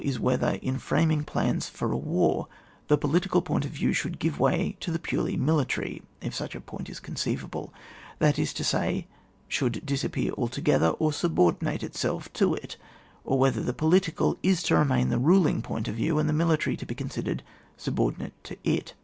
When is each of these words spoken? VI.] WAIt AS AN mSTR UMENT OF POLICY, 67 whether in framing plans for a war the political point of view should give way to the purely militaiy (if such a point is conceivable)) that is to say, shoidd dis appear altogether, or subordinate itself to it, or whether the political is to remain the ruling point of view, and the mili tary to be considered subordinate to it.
VI.] 0.03 0.07
WAIt 0.07 0.07
AS 0.07 0.15
AN 0.15 0.17
mSTR 0.17 0.23
UMENT 0.23 0.33
OF 0.33 0.39
POLICY, 0.41 0.57
67 0.57 0.63
whether 0.63 0.67
in 0.67 0.79
framing 1.13 1.23
plans 1.25 1.69
for 1.69 1.91
a 1.91 1.95
war 1.95 2.47
the 2.87 2.97
political 2.97 3.41
point 3.43 3.65
of 3.65 3.69
view 3.71 3.93
should 3.93 4.17
give 4.17 4.39
way 4.39 4.75
to 4.79 4.91
the 4.91 4.97
purely 4.97 5.37
militaiy 5.37 6.01
(if 6.21 6.33
such 6.33 6.55
a 6.55 6.59
point 6.59 6.89
is 6.89 6.99
conceivable)) 6.99 7.71
that 8.17 8.39
is 8.39 8.51
to 8.51 8.63
say, 8.63 9.05
shoidd 9.47 9.85
dis 9.85 10.03
appear 10.03 10.31
altogether, 10.39 10.87
or 10.87 11.13
subordinate 11.13 11.83
itself 11.83 12.33
to 12.33 12.55
it, 12.55 12.77
or 13.23 13.37
whether 13.37 13.61
the 13.61 13.73
political 13.73 14.39
is 14.41 14.63
to 14.63 14.75
remain 14.75 15.09
the 15.09 15.19
ruling 15.19 15.61
point 15.61 15.87
of 15.87 15.93
view, 15.93 16.17
and 16.17 16.27
the 16.27 16.33
mili 16.33 16.59
tary 16.59 16.75
to 16.75 16.87
be 16.87 16.95
considered 16.95 17.43
subordinate 17.77 18.33
to 18.43 18.57
it. 18.63 18.95